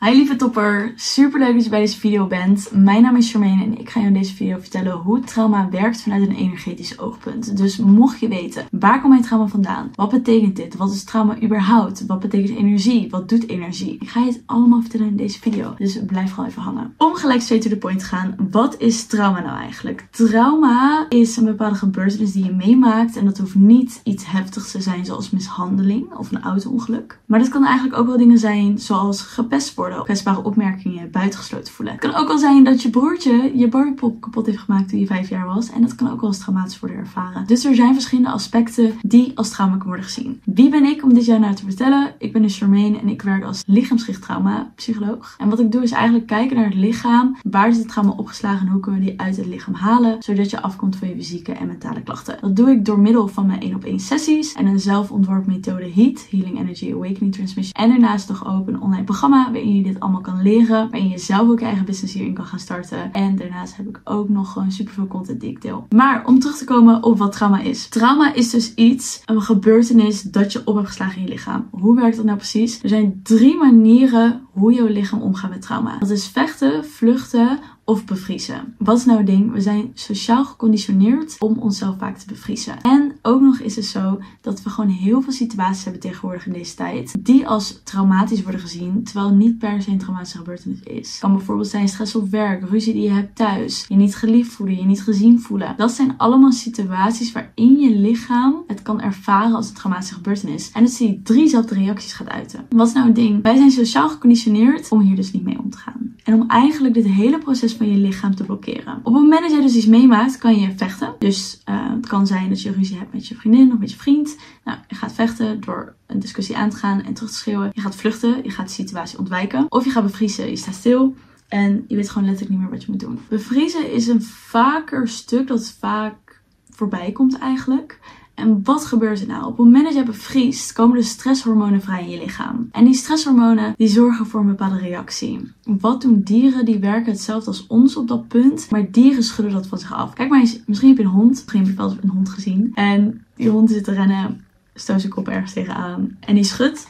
Hi 0.00 0.14
lieve 0.14 0.36
topper, 0.36 0.92
super 0.96 1.40
leuk 1.40 1.54
dat 1.54 1.64
je 1.64 1.70
bij 1.70 1.80
deze 1.80 1.98
video 1.98 2.26
bent. 2.26 2.70
Mijn 2.72 3.02
naam 3.02 3.16
is 3.16 3.30
Charmaine 3.30 3.64
en 3.64 3.78
ik 3.78 3.90
ga 3.90 4.00
je 4.00 4.06
in 4.06 4.12
deze 4.12 4.34
video 4.34 4.58
vertellen 4.58 4.92
hoe 4.92 5.20
trauma 5.20 5.68
werkt 5.70 6.00
vanuit 6.00 6.22
een 6.22 6.34
energetisch 6.34 6.98
oogpunt. 6.98 7.56
Dus 7.56 7.76
mocht 7.76 8.20
je 8.20 8.28
weten, 8.28 8.66
waar 8.70 9.00
komt 9.00 9.12
mijn 9.12 9.24
trauma 9.24 9.46
vandaan? 9.46 9.90
Wat 9.94 10.10
betekent 10.10 10.56
dit? 10.56 10.76
Wat 10.76 10.92
is 10.92 11.04
trauma 11.04 11.42
überhaupt? 11.42 12.06
Wat 12.06 12.20
betekent 12.20 12.58
energie? 12.58 13.10
Wat 13.10 13.28
doet 13.28 13.48
energie? 13.48 13.96
Ik 14.00 14.08
ga 14.08 14.20
je 14.20 14.26
het 14.26 14.42
allemaal 14.46 14.80
vertellen 14.80 15.06
in 15.06 15.16
deze 15.16 15.40
video, 15.40 15.74
dus 15.78 15.98
blijf 16.06 16.32
gewoon 16.32 16.48
even 16.48 16.62
hangen. 16.62 16.94
Om 16.96 17.14
gelijk 17.14 17.40
straight 17.40 17.68
to 17.68 17.74
the 17.74 17.80
point 17.80 17.98
te 17.98 18.04
gaan, 18.04 18.34
wat 18.50 18.76
is 18.78 19.06
trauma 19.06 19.40
nou 19.40 19.58
eigenlijk? 19.58 20.06
Trauma 20.10 21.06
is 21.08 21.36
een 21.36 21.44
bepaalde 21.44 21.76
gebeurtenis 21.76 22.32
die 22.32 22.44
je 22.44 22.54
meemaakt 22.54 23.16
en 23.16 23.24
dat 23.24 23.38
hoeft 23.38 23.54
niet 23.54 24.00
iets 24.04 24.26
heftigs 24.26 24.70
te 24.70 24.80
zijn 24.80 25.04
zoals 25.04 25.30
mishandeling 25.30 26.14
of 26.14 26.32
een 26.32 26.42
auto-ongeluk. 26.42 27.18
Maar 27.26 27.38
dat 27.38 27.48
kan 27.48 27.64
eigenlijk 27.64 27.98
ook 27.98 28.06
wel 28.06 28.16
dingen 28.16 28.38
zijn 28.38 28.78
zoals 28.78 29.22
gepest 29.22 29.74
worden 29.74 29.86
worden, 29.88 30.04
kwetsbare 30.04 30.44
opmerkingen, 30.44 31.10
buitengesloten 31.10 31.72
voelen. 31.72 31.94
Het 31.94 32.02
kan 32.02 32.14
ook 32.14 32.28
wel 32.28 32.38
zijn 32.38 32.64
dat 32.64 32.82
je 32.82 32.90
broertje 32.90 33.52
je 33.54 33.68
Barbiepop 33.68 34.20
kapot 34.20 34.46
heeft 34.46 34.58
gemaakt 34.58 34.88
toen 34.88 34.98
je 34.98 35.06
vijf 35.06 35.28
jaar 35.28 35.46
was. 35.46 35.70
En 35.70 35.80
dat 35.80 35.94
kan 35.94 36.10
ook 36.10 36.20
wel 36.20 36.28
als 36.28 36.38
traumatisch 36.38 36.80
worden 36.80 36.96
ervaren. 36.96 37.46
Dus 37.46 37.64
er 37.64 37.74
zijn 37.74 37.92
verschillende 37.92 38.30
aspecten 38.30 38.92
die 39.02 39.32
als 39.34 39.48
trauma 39.48 39.72
kunnen 39.72 39.88
worden 39.88 40.12
gezien. 40.12 40.40
Wie 40.44 40.70
ben 40.70 40.84
ik 40.84 41.02
om 41.02 41.14
dit 41.14 41.24
jou 41.24 41.40
nou 41.40 41.54
te 41.54 41.64
vertellen? 41.64 42.14
Ik 42.18 42.32
ben 42.32 42.42
dus 42.42 42.58
Charmaine 42.58 42.98
en 42.98 43.08
ik 43.08 43.22
werk 43.22 43.44
als 43.44 43.62
lichaamsgericht 43.66 44.26
psycholoog. 44.74 45.34
En 45.38 45.48
wat 45.48 45.60
ik 45.60 45.72
doe 45.72 45.82
is 45.82 45.90
eigenlijk 45.90 46.26
kijken 46.26 46.56
naar 46.56 46.64
het 46.64 46.74
lichaam. 46.74 47.36
Waar 47.42 47.68
is 47.68 47.76
het 47.76 47.88
trauma 47.88 48.12
opgeslagen 48.16 48.66
en 48.66 48.72
hoe 48.72 48.80
kunnen 48.80 49.00
we 49.00 49.06
die 49.06 49.20
uit 49.20 49.36
het 49.36 49.46
lichaam 49.46 49.74
halen? 49.74 50.22
Zodat 50.22 50.50
je 50.50 50.62
afkomt 50.62 50.96
van 50.96 51.08
je 51.08 51.14
fysieke 51.14 51.52
en 51.52 51.66
mentale 51.66 52.02
klachten. 52.02 52.38
Dat 52.40 52.56
doe 52.56 52.70
ik 52.70 52.84
door 52.84 52.98
middel 52.98 53.28
van 53.28 53.46
mijn 53.46 53.60
1 53.60 53.74
op 53.74 53.84
1 53.84 54.00
sessies 54.00 54.52
en 54.52 54.66
een 54.66 54.80
zelfontworpen 54.80 55.52
methode 55.52 55.92
HEAT, 55.94 56.26
Healing 56.30 56.58
Energy 56.58 56.92
Awakening 56.92 57.32
Transmission. 57.32 57.84
En 57.84 57.88
daarnaast 57.88 58.28
nog 58.28 58.46
ook 58.46 58.68
een 58.68 58.80
online 58.80 59.04
programma 59.04 59.52
waarin 59.52 59.76
je 59.76 59.77
dit 59.82 60.00
allemaal 60.00 60.20
kan 60.20 60.42
leren. 60.42 60.90
Waarin 60.90 61.08
je 61.08 61.18
zelf 61.18 61.48
ook 61.48 61.58
je 61.58 61.64
eigen 61.64 61.84
business 61.84 62.14
hierin 62.14 62.34
kan 62.34 62.44
gaan 62.44 62.58
starten. 62.58 63.12
En 63.12 63.36
daarnaast 63.36 63.76
heb 63.76 63.88
ik 63.88 64.00
ook 64.04 64.28
nog 64.28 64.52
gewoon 64.52 64.72
super 64.72 64.94
veel 64.94 65.06
content 65.06 65.40
die 65.40 65.50
ik 65.50 65.62
deel. 65.62 65.86
Maar 65.94 66.26
om 66.26 66.38
terug 66.38 66.56
te 66.56 66.64
komen 66.64 67.02
op 67.02 67.18
wat 67.18 67.32
trauma 67.32 67.60
is. 67.60 67.88
Trauma 67.88 68.34
is 68.34 68.50
dus 68.50 68.74
iets, 68.74 69.22
een 69.24 69.42
gebeurtenis 69.42 70.22
dat 70.22 70.52
je 70.52 70.62
op 70.64 70.74
hebt 70.74 70.86
geslagen 70.86 71.16
in 71.16 71.22
je 71.22 71.28
lichaam. 71.28 71.68
Hoe 71.70 71.96
werkt 71.96 72.16
dat 72.16 72.24
nou 72.24 72.36
precies? 72.36 72.82
Er 72.82 72.88
zijn 72.88 73.20
drie 73.22 73.56
manieren 73.56 74.46
hoe 74.52 74.72
jouw 74.72 74.86
lichaam 74.86 75.20
omgaat 75.20 75.50
met 75.50 75.62
trauma. 75.62 75.98
Dat 75.98 76.10
is 76.10 76.26
vechten, 76.26 76.84
vluchten 76.84 77.58
of 77.88 78.04
bevriezen. 78.04 78.74
Wat 78.78 78.98
is 78.98 79.04
nou 79.04 79.18
het 79.18 79.26
ding? 79.26 79.52
We 79.52 79.60
zijn 79.60 79.90
sociaal 79.94 80.44
geconditioneerd 80.44 81.36
om 81.38 81.58
onszelf 81.58 81.98
vaak 81.98 82.18
te 82.18 82.26
bevriezen. 82.26 82.80
En 82.80 83.12
ook 83.22 83.40
nog 83.40 83.58
is 83.58 83.76
het 83.76 83.84
zo 83.84 84.20
dat 84.40 84.62
we 84.62 84.70
gewoon 84.70 84.90
heel 84.90 85.22
veel 85.22 85.32
situaties 85.32 85.84
hebben 85.84 86.02
tegenwoordig 86.02 86.46
in 86.46 86.52
deze 86.52 86.74
tijd 86.74 87.14
die 87.24 87.46
als 87.46 87.80
traumatisch 87.84 88.42
worden 88.42 88.60
gezien, 88.60 89.04
terwijl 89.04 89.34
niet 89.34 89.58
per 89.58 89.82
se 89.82 89.90
een 89.90 89.98
traumatische 89.98 90.38
gebeurtenis 90.38 90.80
is. 90.80 91.10
Het 91.10 91.20
kan 91.20 91.32
bijvoorbeeld 91.32 91.68
zijn 91.68 91.88
stress 91.88 92.14
op 92.14 92.30
werk, 92.30 92.68
ruzie 92.68 92.92
die 92.92 93.02
je 93.02 93.10
hebt 93.10 93.36
thuis, 93.36 93.84
je 93.88 93.96
niet 93.96 94.16
geliefd 94.16 94.52
voelen, 94.52 94.76
je 94.76 94.84
niet 94.84 95.02
gezien 95.02 95.40
voelen. 95.40 95.74
Dat 95.76 95.92
zijn 95.92 96.14
allemaal 96.16 96.52
situaties 96.52 97.32
waarin 97.32 97.78
je 97.78 97.90
lichaam 97.90 98.62
het 98.66 98.82
kan 98.82 99.00
ervaren 99.00 99.54
als 99.54 99.68
een 99.68 99.74
traumatische 99.74 100.14
gebeurtenis. 100.14 100.70
En 100.72 100.82
dat 100.82 100.98
je 100.98 101.22
driezelfde 101.22 101.74
reacties 101.74 102.12
gaat 102.12 102.28
uiten. 102.28 102.66
Wat 102.68 102.86
is 102.86 102.94
nou 102.94 103.06
het 103.06 103.16
ding? 103.16 103.42
Wij 103.42 103.56
zijn 103.56 103.70
sociaal 103.70 104.08
geconditioneerd 104.08 104.88
om 104.88 105.00
hier 105.00 105.16
dus 105.16 105.32
niet 105.32 105.44
mee 105.44 105.58
om 105.58 105.70
te 105.70 105.78
gaan. 105.78 106.16
En 106.28 106.34
om 106.34 106.48
eigenlijk 106.48 106.94
dit 106.94 107.06
hele 107.06 107.38
proces 107.38 107.74
van 107.74 107.90
je 107.90 107.96
lichaam 107.96 108.34
te 108.34 108.44
blokkeren. 108.44 108.96
Op 108.96 109.04
het 109.04 109.22
moment 109.22 109.40
dat 109.40 109.50
jij 109.50 109.60
dus 109.60 109.74
iets 109.74 109.86
meemaakt, 109.86 110.38
kan 110.38 110.60
je 110.60 110.72
vechten. 110.76 111.14
Dus 111.18 111.62
uh, 111.68 111.90
het 111.90 112.06
kan 112.06 112.26
zijn 112.26 112.48
dat 112.48 112.62
je 112.62 112.72
ruzie 112.72 112.96
hebt 112.98 113.12
met 113.12 113.28
je 113.28 113.34
vriendin 113.34 113.72
of 113.72 113.78
met 113.78 113.90
je 113.90 113.96
vriend. 113.96 114.36
Nou, 114.64 114.78
je 114.88 114.94
gaat 114.94 115.12
vechten 115.12 115.60
door 115.60 115.94
een 116.06 116.18
discussie 116.18 116.56
aan 116.56 116.70
te 116.70 116.76
gaan 116.76 117.02
en 117.02 117.14
terug 117.14 117.30
te 117.30 117.36
schreeuwen. 117.36 117.70
Je 117.72 117.80
gaat 117.80 117.96
vluchten, 117.96 118.42
je 118.42 118.50
gaat 118.50 118.66
de 118.66 118.72
situatie 118.72 119.18
ontwijken. 119.18 119.66
Of 119.68 119.84
je 119.84 119.90
gaat 119.90 120.02
bevriezen, 120.02 120.50
je 120.50 120.56
staat 120.56 120.74
stil. 120.74 121.14
En 121.48 121.84
je 121.86 121.96
weet 121.96 122.10
gewoon 122.10 122.28
letterlijk 122.28 122.56
niet 122.56 122.68
meer 122.68 122.78
wat 122.78 122.84
je 122.84 122.90
moet 122.90 123.00
doen. 123.00 123.18
Bevriezen 123.28 123.92
is 123.92 124.06
een 124.06 124.22
vaker 124.22 125.08
stuk 125.08 125.46
dat 125.46 125.76
vaak 125.80 126.40
voorbij 126.70 127.12
komt 127.12 127.38
eigenlijk. 127.38 127.98
En 128.38 128.60
wat 128.62 128.86
gebeurt 128.86 129.20
er 129.20 129.26
nou? 129.26 129.44
Op 129.44 129.56
het 129.56 129.66
moment 129.66 129.84
dat 129.84 129.94
je 129.94 130.02
bevriest, 130.02 130.72
komen 130.72 130.96
de 130.96 131.02
stresshormonen 131.02 131.82
vrij 131.82 132.02
in 132.02 132.10
je 132.10 132.18
lichaam. 132.18 132.68
En 132.72 132.84
die 132.84 132.94
stresshormonen 132.94 133.74
die 133.76 133.88
zorgen 133.88 134.26
voor 134.26 134.40
een 134.40 134.46
bepaalde 134.46 134.78
reactie. 134.78 135.52
Wat 135.64 136.02
doen 136.02 136.20
dieren? 136.22 136.64
Die 136.64 136.78
werken 136.78 137.12
hetzelfde 137.12 137.46
als 137.46 137.66
ons 137.66 137.96
op 137.96 138.08
dat 138.08 138.28
punt. 138.28 138.70
Maar 138.70 138.90
dieren 138.90 139.22
schudden 139.22 139.54
dat 139.54 139.66
van 139.66 139.78
zich 139.78 139.92
af. 139.92 140.12
Kijk 140.12 140.28
maar 140.30 140.40
eens, 140.40 140.60
misschien 140.66 140.88
heb 140.88 140.98
je 140.98 141.04
een 141.04 141.10
hond. 141.10 141.30
Misschien 141.30 141.58
heb 141.58 141.68
je 141.68 141.76
wel 141.76 141.90
eens 141.90 142.02
een 142.02 142.08
hond 142.08 142.28
gezien. 142.28 142.70
En 142.74 143.24
die 143.36 143.48
hond 143.48 143.70
zit 143.70 143.84
te 143.84 143.92
rennen, 143.92 144.44
stoot 144.74 145.00
zijn 145.00 145.12
kop 145.12 145.28
ergens 145.28 145.52
tegenaan. 145.52 146.16
En 146.20 146.34
die 146.34 146.44
schudt 146.44 146.88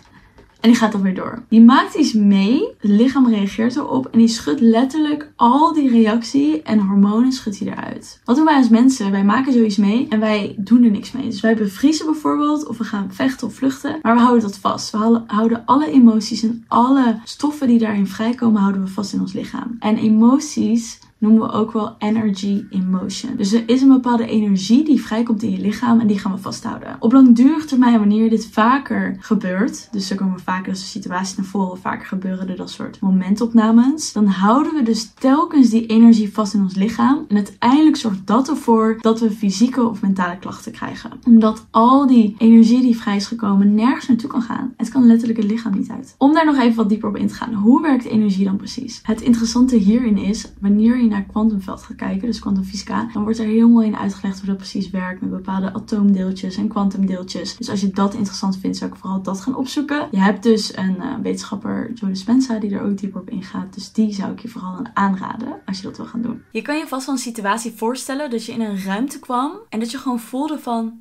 en 0.61 0.69
die 0.69 0.79
gaat 0.79 0.93
dan 0.93 1.03
weer 1.03 1.15
door. 1.15 1.43
Die 1.49 1.61
maakt 1.61 1.95
iets 1.95 2.13
mee. 2.13 2.69
Het 2.79 2.91
lichaam 2.91 3.29
reageert 3.29 3.77
erop. 3.77 4.07
En 4.07 4.19
die 4.19 4.29
schudt 4.29 4.61
letterlijk 4.61 5.33
al 5.37 5.73
die 5.73 5.91
reactie 5.91 6.63
en 6.63 6.79
hormonen 6.79 7.33
schudt 7.33 7.59
hij 7.59 7.69
eruit. 7.69 8.21
Wat 8.25 8.37
doen 8.37 8.45
wij 8.45 8.57
als 8.57 8.69
mensen? 8.69 9.11
Wij 9.11 9.25
maken 9.25 9.53
zoiets 9.53 9.77
mee 9.77 10.07
en 10.09 10.21
wij 10.21 10.55
doen 10.59 10.85
er 10.85 10.91
niks 10.91 11.13
mee. 11.13 11.25
Dus 11.25 11.41
wij 11.41 11.57
bevriezen 11.57 12.07
bijvoorbeeld. 12.07 12.67
Of 12.67 12.79
we 12.79 12.85
gaan 12.85 13.13
vechten 13.13 13.47
of 13.47 13.55
vluchten. 13.55 13.99
Maar 14.03 14.15
we 14.15 14.21
houden 14.21 14.43
dat 14.43 14.59
vast. 14.59 14.91
We 14.91 15.23
houden 15.27 15.63
alle 15.65 15.91
emoties 15.91 16.43
en 16.43 16.65
alle 16.69 17.21
stoffen 17.25 17.69
die 17.69 17.79
daarin 17.79 18.07
vrijkomen, 18.07 18.61
houden 18.61 18.83
we 18.83 18.89
vast 18.89 19.13
in 19.13 19.21
ons 19.21 19.33
lichaam. 19.33 19.77
En 19.79 19.97
emoties 19.97 20.99
noemen 21.19 21.43
we 21.43 21.53
ook 21.53 21.73
wel 21.73 21.95
energy 21.99 22.65
in 22.71 22.91
motion. 22.91 23.37
Dus 23.37 23.53
er 23.53 23.63
is 23.67 23.83
een 23.83 23.89
bepaalde 23.89 24.27
energie 24.27 24.85
die 24.85 25.03
vrijkomt 25.03 25.43
in 25.43 25.51
je 25.51 25.61
lichaam 25.61 26.01
en 26.01 26.07
die 26.07 26.19
gaan 26.19 26.33
we 26.33 26.39
vasthouden. 26.39 26.97
Op 27.01 27.13
langdurige 27.13 27.67
termijn, 27.67 27.99
wanneer 27.99 28.31
dit 28.31 28.47
vaker 28.47 29.17
gebeurt, 29.21 29.89
dus 29.93 30.11
er 30.11 30.17
komen 30.17 30.41
vaker 30.41 30.73
dat 30.73 30.81
situaties 30.81 31.37
naar 31.37 31.47
voren, 31.47 31.79
vaker 31.79 32.07
gebeuren 32.07 32.49
er 32.49 32.57
dat 32.57 32.71
soort 32.71 33.01
momentopnames, 33.01 34.13
dan 34.13 34.27
houden 34.27 34.75
we 34.75 34.83
dus 34.83 35.13
telkens 35.15 35.71
die 35.71 35.87
energie 35.87 36.33
vast 36.33 36.55
in 36.55 36.61
ons 36.61 36.75
lichaam. 36.75 37.25
En 37.29 37.37
uiteindelijk 37.37 37.97
zorgt 37.97 38.27
dat 38.27 38.49
ervoor 38.49 38.99
dat 39.01 39.21
we 39.21 39.31
fysieke 39.31 39.89
of 39.89 40.03
mentale 40.03 40.39
klachten 40.39 40.73
krijgen. 40.73 41.11
Omdat 41.25 41.67
al 41.71 42.07
die 42.07 42.35
energie 42.39 42.81
die 42.81 42.97
vrij 42.97 43.17
is 43.17 43.27
gekomen 43.27 43.75
nergens 43.75 44.09
naartoe 44.09 44.31
kan 44.31 44.43
gaan. 44.43 44.75
Het 44.77 44.89
kan 44.89 45.07
letterlijk 45.07 45.39
het 45.39 45.51
lichaam 45.51 45.73
niet 45.75 45.91
uit. 45.91 46.15
Om 46.19 46.35
daar 46.35 46.45
nog 46.45 46.57
even 46.57 46.77
wat 46.77 46.89
dieper 46.89 47.09
op 47.09 47.17
in 47.17 47.27
te 47.27 47.35
gaan, 47.35 47.55
hoe 47.55 47.83
werkt 47.83 48.05
energie 48.05 48.45
dan 48.45 48.57
precies? 48.57 49.01
Het 49.03 49.21
interessante 49.21 49.77
hierin 49.77 50.19
is, 50.19 50.53
wanneer 50.61 51.03
je 51.03 51.08
naar 51.09 51.25
kwantumveld 51.25 51.83
gaat 51.83 51.97
kijken, 51.97 52.27
dus 52.27 52.39
kwantumfysica, 52.39 53.09
dan 53.13 53.23
wordt 53.23 53.39
er 53.39 53.47
heel 53.47 53.69
mooi 53.69 53.87
in 53.87 53.97
uitgelegd 53.97 54.39
hoe 54.39 54.47
dat 54.47 54.57
precies 54.57 54.91
werkt 54.91 55.21
met 55.21 55.31
bepaalde 55.31 55.73
atoomdeeltjes 55.73 56.57
en 56.57 56.69
kwantumdeeltjes. 56.69 57.57
Dus 57.57 57.71
als 57.71 57.81
je 57.81 57.91
dat 57.91 58.15
interessant 58.15 58.59
vindt, 58.59 58.77
zou 58.77 58.91
ik 58.91 58.97
vooral 58.97 59.23
dat 59.23 59.41
gaan 59.41 59.57
opzoeken. 59.57 60.09
Je 60.11 60.19
hebt 60.19 60.43
dus 60.43 60.77
een 60.77 60.97
uh, 60.97 61.15
wetenschapper, 61.23 61.93
Joe 61.93 62.11
Dispenza, 62.11 62.59
die 62.59 62.75
er 62.75 62.83
ook 62.83 62.99
dieper 62.99 63.21
op 63.21 63.31
ingaat. 63.31 63.75
Dus 63.75 63.93
die 63.93 64.15
zou 64.15 64.33
ik 64.33 64.41
je 64.41 64.49
vooral 64.49 64.81
aanraden 64.95 65.61
als 65.67 65.77
je 65.77 65.83
dat 65.83 65.97
wil 65.97 66.07
gaan 66.07 66.23
doen. 66.23 66.43
Je 66.51 66.63
kan 66.63 66.79
je 66.79 66.87
vast 66.87 67.07
wel 67.07 67.15
een 67.15 67.21
situatie 67.21 67.73
voorstellen 67.77 68.31
dat 68.31 68.45
je 68.45 68.53
in 68.53 68.61
een 68.61 68.83
ruimte 68.83 69.19
kwam 69.19 69.53
en 69.69 69.79
dat 69.79 69.91
je 69.91 69.99
gewoon 69.99 70.21
voelde 70.21 70.59
van, 70.59 71.01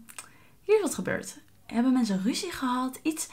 hier 0.62 0.75
is 0.75 0.81
wat 0.81 0.96
gebeurd. 0.96 1.40
Hebben 1.66 1.94
mensen 1.94 2.22
ruzie 2.23 2.51
gehad? 2.51 3.00
Iets 3.03 3.28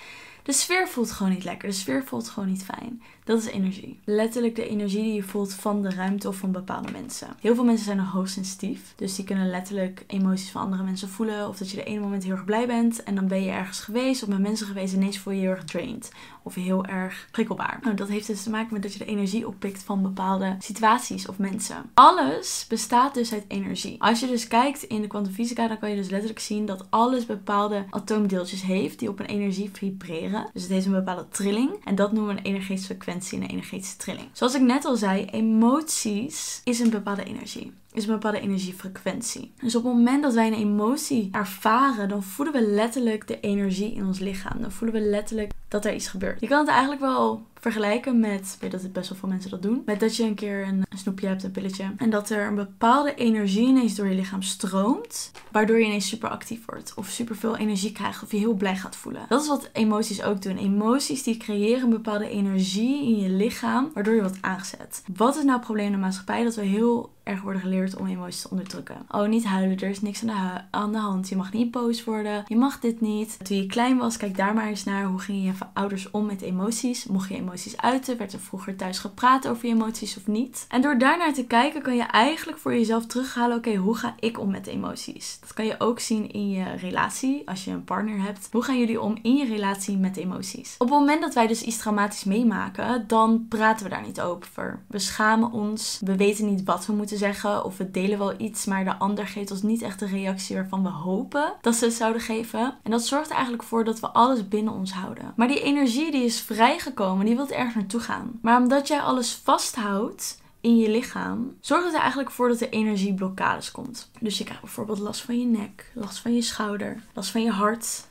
de 0.44 0.52
sfeer 0.52 0.88
voelt 0.88 1.10
gewoon 1.10 1.32
niet 1.32 1.44
lekker. 1.44 1.68
De 1.68 1.74
sfeer 1.74 2.04
voelt 2.04 2.28
gewoon 2.28 2.48
niet 2.48 2.64
fijn. 2.64 3.02
Dat 3.24 3.38
is 3.38 3.46
energie. 3.46 3.98
Letterlijk 4.04 4.56
de 4.56 4.68
energie 4.68 5.02
die 5.02 5.14
je 5.14 5.22
voelt 5.22 5.54
van 5.54 5.82
de 5.82 5.90
ruimte 5.90 6.28
of 6.28 6.36
van 6.36 6.52
bepaalde 6.52 6.92
mensen. 6.92 7.28
Heel 7.40 7.54
veel 7.54 7.64
mensen 7.64 7.84
zijn 7.84 7.98
hoogsensitief. 7.98 8.92
Dus 8.96 9.14
die 9.14 9.24
kunnen 9.24 9.50
letterlijk 9.50 10.04
emoties 10.06 10.50
van 10.50 10.62
andere 10.62 10.82
mensen 10.82 11.08
voelen. 11.08 11.48
Of 11.48 11.56
dat 11.56 11.70
je 11.70 11.76
de 11.76 11.84
ene 11.84 12.00
moment 12.00 12.22
heel 12.22 12.32
erg 12.32 12.44
blij 12.44 12.66
bent. 12.66 13.02
En 13.02 13.14
dan 13.14 13.28
ben 13.28 13.42
je 13.42 13.50
ergens 13.50 13.80
geweest 13.80 14.22
of 14.22 14.28
met 14.28 14.38
mensen 14.38 14.66
geweest. 14.66 14.92
En 14.92 15.00
ineens 15.00 15.18
voel 15.18 15.32
je 15.32 15.40
je 15.40 15.46
heel 15.46 15.56
erg 15.56 15.64
drained. 15.64 16.12
Of 16.42 16.54
heel 16.54 16.84
erg 16.84 17.28
prikkelbaar. 17.30 17.78
Nou, 17.82 17.96
dat 17.96 18.08
heeft 18.08 18.26
dus 18.26 18.42
te 18.42 18.50
maken 18.50 18.72
met 18.72 18.82
dat 18.82 18.92
je 18.92 18.98
de 18.98 19.04
energie 19.04 19.46
oppikt 19.46 19.82
van 19.82 20.02
bepaalde 20.02 20.56
situaties 20.58 21.28
of 21.28 21.38
mensen. 21.38 21.90
Alles 21.94 22.66
bestaat 22.68 23.14
dus 23.14 23.32
uit 23.32 23.44
energie. 23.48 24.02
Als 24.02 24.20
je 24.20 24.26
dus 24.26 24.48
kijkt 24.48 24.82
in 24.82 25.00
de 25.00 25.06
kwantumfysica, 25.06 25.68
dan 25.68 25.78
kan 25.78 25.90
je 25.90 25.96
dus 25.96 26.10
letterlijk 26.10 26.40
zien 26.40 26.66
dat 26.66 26.86
alles 26.90 27.26
bepaalde 27.26 27.84
atoomdeeltjes 27.90 28.62
heeft 28.62 28.98
die 28.98 29.08
op 29.08 29.20
een 29.20 29.26
energie 29.26 29.70
vibreren. 29.72 30.50
Dus 30.52 30.62
het 30.62 30.70
heeft 30.70 30.86
een 30.86 30.92
bepaalde 30.92 31.28
trilling. 31.28 31.70
En 31.84 31.94
dat 31.94 32.12
noemen 32.12 32.34
we 32.34 32.40
een 32.40 32.46
energetische 32.46 32.86
frequentie 32.86 33.12
en 33.32 33.42
een 33.42 33.48
energetische 33.48 33.96
trilling. 33.96 34.28
Zoals 34.32 34.54
ik 34.54 34.60
net 34.60 34.84
al 34.84 34.96
zei, 34.96 35.24
emoties 35.24 36.60
is 36.64 36.78
een 36.78 36.90
bepaalde 36.90 37.24
energie 37.24 37.72
is 37.94 38.06
een 38.06 38.12
bepaalde 38.12 38.40
energiefrequentie. 38.40 39.52
Dus 39.60 39.74
op 39.74 39.84
het 39.84 39.92
moment 39.92 40.22
dat 40.22 40.34
wij 40.34 40.46
een 40.46 40.54
emotie 40.54 41.28
ervaren, 41.32 42.08
dan 42.08 42.22
voelen 42.22 42.54
we 42.54 42.70
letterlijk 42.70 43.26
de 43.28 43.40
energie 43.40 43.94
in 43.94 44.06
ons 44.06 44.18
lichaam. 44.18 44.60
Dan 44.60 44.72
voelen 44.72 45.02
we 45.02 45.08
letterlijk 45.08 45.52
dat 45.74 45.84
er 45.84 45.94
iets 45.94 46.08
gebeurt. 46.08 46.40
Je 46.40 46.46
kan 46.46 46.58
het 46.58 46.68
eigenlijk 46.68 47.00
wel 47.00 47.42
vergelijken 47.64 48.20
met, 48.20 48.52
ik 48.54 48.60
weet 48.60 48.70
dat 48.70 48.82
het 48.82 48.92
best 48.92 49.08
wel 49.08 49.18
veel 49.18 49.28
mensen 49.28 49.50
dat 49.50 49.62
doen, 49.62 49.82
met 49.86 50.00
dat 50.00 50.16
je 50.16 50.22
een 50.22 50.34
keer 50.34 50.66
een, 50.66 50.84
snoepje 50.96 51.26
hebt, 51.26 51.42
een 51.42 51.50
pilletje, 51.50 51.84
en 51.96 52.10
dat 52.10 52.30
er 52.30 52.46
een 52.46 52.54
bepaalde 52.54 53.14
energie 53.14 53.66
ineens 53.68 53.94
door 53.94 54.08
je 54.08 54.14
lichaam 54.14 54.42
stroomt, 54.42 55.32
waardoor 55.50 55.78
je 55.78 55.84
ineens 55.84 56.08
super 56.08 56.28
actief 56.28 56.64
wordt 56.66 56.92
of 56.96 57.08
super 57.08 57.36
veel 57.36 57.56
energie 57.56 57.92
krijgt 57.92 58.22
of 58.22 58.30
je 58.30 58.36
heel 58.36 58.54
blij 58.54 58.76
gaat 58.76 58.96
voelen. 58.96 59.26
Dat 59.28 59.42
is 59.42 59.48
wat 59.48 59.70
emoties 59.72 60.22
ook 60.22 60.42
doen. 60.42 60.56
Emoties 60.56 61.22
die 61.22 61.36
creëren 61.36 61.84
een 61.84 61.90
bepaalde 61.90 62.28
energie 62.28 63.04
in 63.04 63.16
je 63.16 63.28
lichaam, 63.28 63.90
waardoor 63.94 64.14
je 64.14 64.22
wat 64.22 64.38
aangezet. 64.40 65.02
Wat 65.16 65.36
is 65.36 65.42
nou 65.42 65.56
het 65.56 65.64
probleem 65.64 65.86
in 65.86 65.92
de 65.92 65.98
maatschappij? 65.98 66.44
Dat 66.44 66.54
we 66.54 66.62
heel 66.62 67.12
erg 67.22 67.42
worden 67.42 67.60
geleerd 67.60 67.96
om 67.96 68.06
emoties 68.06 68.42
te 68.42 68.50
onderdrukken. 68.50 68.96
Oh, 69.08 69.28
niet 69.28 69.44
huilen, 69.44 69.78
er 69.78 69.88
is 69.88 70.00
niks 70.00 70.20
aan 70.22 70.26
de, 70.26 70.60
aan 70.70 70.92
de 70.92 70.98
hand. 70.98 71.28
Je 71.28 71.36
mag 71.36 71.52
niet 71.52 71.70
boos 71.70 72.04
worden, 72.04 72.44
je 72.46 72.56
mag 72.56 72.80
dit 72.80 73.00
niet. 73.00 73.44
Toen 73.44 73.56
je 73.56 73.66
klein 73.66 73.96
was, 73.96 74.16
kijk 74.16 74.36
daar 74.36 74.54
maar 74.54 74.66
eens 74.66 74.84
naar. 74.84 75.04
Hoe 75.04 75.18
gingen 75.18 75.42
je 75.42 75.54
ouders 75.72 76.10
om 76.10 76.26
met 76.26 76.42
emoties? 76.42 77.06
Mocht 77.06 77.28
je 77.28 77.34
emoties 77.34 77.76
uiten? 77.76 78.18
Werd 78.18 78.32
er 78.32 78.40
vroeger 78.40 78.76
thuis 78.76 78.98
gepraat 78.98 79.48
over 79.48 79.66
je 79.66 79.74
emoties 79.74 80.16
of 80.16 80.26
niet? 80.26 80.64
En 80.68 80.82
door 80.82 80.98
daarnaar 80.98 81.32
te 81.32 81.46
kijken 81.46 81.82
kan 81.82 81.96
je 81.96 82.02
eigenlijk 82.02 82.58
voor 82.58 82.72
jezelf 82.72 83.06
terughalen, 83.06 83.56
oké, 83.56 83.74
hoe 83.74 83.96
ga 83.96 84.14
ik 84.18 84.38
om 84.40 84.50
met 84.50 84.66
emoties? 84.66 85.38
Dat 85.40 85.52
kan 85.52 85.66
je 85.66 85.80
ook 85.80 86.00
zien 86.00 86.30
in 86.30 86.50
je 86.50 86.74
relatie, 86.74 87.48
als 87.48 87.64
je 87.64 87.70
een 87.70 87.84
partner 87.84 88.22
hebt. 88.22 88.48
Hoe 88.52 88.62
gaan 88.62 88.78
jullie 88.78 89.00
om 89.00 89.18
in 89.22 89.36
je 89.36 89.44
relatie 89.44 89.96
met 89.96 90.16
emoties? 90.16 90.74
Op 90.78 90.88
het 90.88 90.98
moment 90.98 91.20
dat 91.20 91.34
wij 91.34 91.46
dus 91.46 91.62
iets 91.62 91.78
traumatisch 91.78 92.24
meemaken, 92.24 93.04
dan 93.06 93.46
praten 93.48 93.84
we 93.84 93.90
daar 93.90 94.06
niet 94.06 94.20
over. 94.20 94.82
We 94.86 94.98
schamen 94.98 95.52
ons, 95.52 96.00
we 96.04 96.16
weten 96.16 96.46
niet 96.46 96.64
wat 96.64 96.86
we 96.86 96.92
moeten 96.92 97.18
zeggen 97.18 97.64
of 97.64 97.76
we 97.76 97.90
delen 97.90 98.18
wel 98.18 98.40
iets, 98.40 98.64
maar 98.64 98.84
de 98.84 98.98
ander 98.98 99.26
geeft 99.26 99.50
ons 99.50 99.62
niet 99.62 99.82
echt 99.82 99.98
de 99.98 100.06
reactie 100.06 100.56
waarvan 100.56 100.82
we 100.82 100.88
hopen 100.88 101.52
dat 101.60 101.74
ze 101.74 101.84
het 101.84 101.94
zouden 101.94 102.22
geven. 102.22 102.74
En 102.82 102.90
dat 102.90 103.06
zorgt 103.06 103.28
er 103.28 103.34
eigenlijk 103.34 103.62
voor 103.62 103.84
dat 103.84 104.00
we 104.00 104.08
alles 104.08 104.48
binnen 104.48 104.72
ons 104.72 104.92
houden. 104.92 105.32
Maar 105.36 105.48
die 105.48 105.53
energie 105.62 106.10
die 106.10 106.24
is 106.24 106.40
vrijgekomen, 106.40 107.26
die 107.26 107.36
wil 107.36 107.48
ergens 107.48 107.74
naartoe 107.74 108.00
gaan. 108.00 108.38
Maar 108.42 108.60
omdat 108.60 108.88
jij 108.88 109.00
alles 109.00 109.32
vasthoudt, 109.32 110.42
in 110.64 110.76
je 110.76 110.90
lichaam, 110.90 111.56
zorgt 111.60 111.84
het 111.84 111.94
er 111.94 112.00
eigenlijk 112.00 112.30
voor 112.30 112.48
dat 112.48 112.60
er 112.60 112.68
energieblokkades 112.68 113.70
komt. 113.70 114.10
Dus 114.20 114.38
je 114.38 114.44
krijgt 114.44 114.62
bijvoorbeeld 114.62 114.98
last 114.98 115.20
van 115.20 115.38
je 115.38 115.46
nek, 115.46 115.90
last 115.94 116.18
van 116.18 116.34
je 116.34 116.42
schouder, 116.42 117.02
last 117.14 117.30
van 117.30 117.42
je 117.42 117.50
hart, 117.50 118.06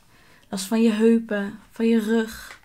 last 0.49 0.65
van 0.65 0.81
je 0.81 0.91
heupen, 0.91 1.59
van 1.71 1.87
je 1.87 1.99
rug, 1.99 2.59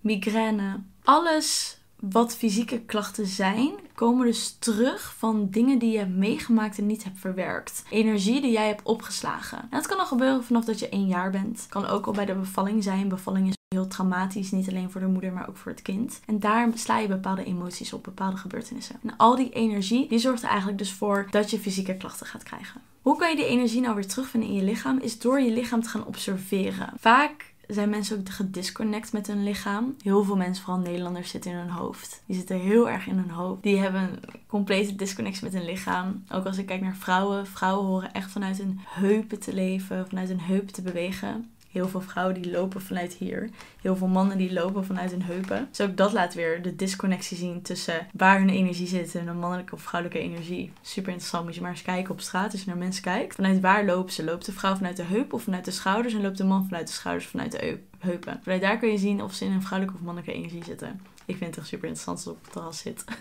migraine. 0.00 0.80
Alles 1.04 1.78
wat 2.00 2.36
fysieke 2.36 2.80
klachten 2.80 3.26
zijn, 3.26 3.72
komen 3.94 4.26
dus 4.26 4.56
terug 4.58 5.14
van 5.18 5.48
dingen 5.50 5.78
die 5.78 5.92
je 5.92 5.98
hebt 5.98 6.16
meegemaakt 6.16 6.78
en 6.78 6.86
niet 6.86 7.04
hebt 7.04 7.18
verwerkt. 7.18 7.82
Energie 7.90 8.40
die 8.40 8.52
jij 8.52 8.66
hebt 8.66 8.82
opgeslagen. 8.82 9.58
En 9.58 9.68
dat 9.70 9.86
kan 9.86 9.98
al 9.98 10.06
gebeuren 10.06 10.44
vanaf 10.44 10.64
dat 10.64 10.78
je 10.78 10.88
één 10.88 11.06
jaar 11.06 11.30
bent. 11.30 11.66
Kan 11.68 11.86
ook 11.86 12.06
al 12.06 12.12
bij 12.12 12.26
de 12.26 12.34
bevalling 12.34 12.82
zijn. 12.82 13.08
Bevalling 13.08 13.48
is 13.48 13.54
heel 13.74 13.86
traumatisch, 13.86 14.50
niet 14.50 14.68
alleen 14.68 14.90
voor 14.90 15.00
de 15.00 15.06
moeder, 15.06 15.32
maar 15.32 15.48
ook 15.48 15.56
voor 15.56 15.72
het 15.72 15.82
kind. 15.82 16.20
En 16.26 16.40
daar 16.40 16.68
sla 16.74 16.98
je 16.98 17.08
bepaalde 17.08 17.44
emoties 17.44 17.92
op, 17.92 18.04
bepaalde 18.04 18.36
gebeurtenissen. 18.36 18.96
En 19.02 19.16
al 19.16 19.36
die 19.36 19.50
energie, 19.50 20.08
die 20.08 20.18
zorgt 20.18 20.42
er 20.42 20.48
eigenlijk 20.48 20.78
dus 20.78 20.92
voor 20.92 21.26
dat 21.30 21.50
je 21.50 21.58
fysieke 21.58 21.96
klachten 21.96 22.26
gaat 22.26 22.42
krijgen. 22.42 22.80
Hoe 23.02 23.18
kan 23.18 23.30
je 23.30 23.36
die 23.36 23.46
energie 23.46 23.80
nou 23.80 23.94
weer 23.94 24.06
terugvinden 24.06 24.48
in 24.48 24.54
je 24.54 24.62
lichaam? 24.62 24.98
Is 24.98 25.18
door 25.18 25.40
je 25.40 25.50
lichaam 25.50 25.82
te 25.82 25.88
gaan 25.88 26.06
observeren. 26.06 26.92
Vaak 26.98 27.54
zijn 27.66 27.90
mensen 27.90 28.18
ook 28.18 28.28
gedisconnect 28.28 29.12
met 29.12 29.26
hun 29.26 29.42
lichaam. 29.42 29.94
Heel 30.02 30.24
veel 30.24 30.36
mensen, 30.36 30.64
vooral 30.64 30.82
Nederlanders, 30.82 31.30
zitten 31.30 31.50
in 31.50 31.56
hun 31.56 31.70
hoofd. 31.70 32.22
Die 32.26 32.36
zitten 32.36 32.60
heel 32.60 32.90
erg 32.90 33.06
in 33.06 33.16
hun 33.16 33.30
hoofd. 33.30 33.62
Die 33.62 33.78
hebben 33.78 34.00
een 34.00 34.40
complete 34.46 34.94
disconnectie 34.94 35.44
met 35.44 35.52
hun 35.52 35.64
lichaam. 35.64 36.24
Ook 36.28 36.44
als 36.46 36.58
ik 36.58 36.66
kijk 36.66 36.80
naar 36.80 36.96
vrouwen. 36.96 37.46
Vrouwen 37.46 37.86
horen 37.86 38.12
echt 38.12 38.30
vanuit 38.30 38.58
hun 38.58 38.80
heupen 38.84 39.40
te 39.40 39.54
leven, 39.54 40.08
vanuit 40.08 40.28
hun 40.28 40.40
heupen 40.40 40.72
te 40.72 40.82
bewegen. 40.82 41.50
Heel 41.74 41.88
veel 41.88 42.00
vrouwen 42.00 42.42
die 42.42 42.50
lopen 42.50 42.80
vanuit 42.80 43.12
hier. 43.12 43.50
Heel 43.80 43.96
veel 43.96 44.06
mannen 44.06 44.38
die 44.38 44.52
lopen 44.52 44.84
vanuit 44.84 45.10
hun 45.10 45.22
heupen. 45.22 45.68
Dus 45.70 45.80
ook 45.80 45.96
dat 45.96 46.12
laat 46.12 46.34
weer 46.34 46.62
de 46.62 46.76
disconnectie 46.76 47.36
zien 47.36 47.62
tussen 47.62 48.06
waar 48.12 48.38
hun 48.38 48.48
energie 48.48 48.86
zit 48.86 49.14
en 49.14 49.26
de 49.26 49.32
mannelijke 49.32 49.74
of 49.74 49.82
vrouwelijke 49.82 50.24
energie. 50.24 50.72
Super 50.80 51.08
interessant. 51.08 51.44
Moet 51.44 51.54
je 51.54 51.60
maar 51.60 51.70
eens 51.70 51.82
kijken 51.82 52.12
op 52.12 52.20
straat 52.20 52.52
als 52.52 52.60
je 52.60 52.66
naar 52.66 52.76
mensen 52.76 53.02
kijkt. 53.02 53.34
Vanuit 53.34 53.60
waar 53.60 53.84
lopen 53.84 54.12
ze? 54.12 54.24
Loopt 54.24 54.46
de 54.46 54.52
vrouw 54.52 54.74
vanuit 54.74 54.96
de 54.96 55.02
heup 55.02 55.32
of 55.32 55.42
vanuit 55.42 55.64
de 55.64 55.70
schouders? 55.70 56.14
En 56.14 56.20
loopt 56.20 56.38
de 56.38 56.44
man 56.44 56.64
vanuit 56.64 56.86
de 56.86 56.92
schouders 56.92 57.26
vanuit 57.26 57.52
de 57.52 57.78
heupen? 57.98 58.40
Vanuit 58.42 58.60
daar 58.60 58.78
kun 58.78 58.90
je 58.90 58.98
zien 58.98 59.22
of 59.22 59.34
ze 59.34 59.44
in 59.44 59.52
een 59.52 59.62
vrouwelijke 59.62 59.98
of 59.98 60.04
mannelijke 60.04 60.36
energie 60.36 60.64
zitten. 60.64 61.00
Ik 61.26 61.36
vind 61.36 61.50
het 61.50 61.58
echt 61.58 61.68
super 61.68 61.88
interessant 61.88 62.16
als 62.16 62.26
het 62.26 62.34
op 62.34 62.42
het 62.44 62.52
terras 62.52 62.78
zit. 62.78 63.04